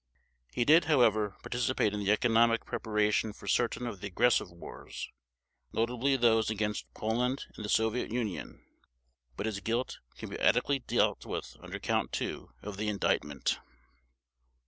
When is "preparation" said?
2.65-3.33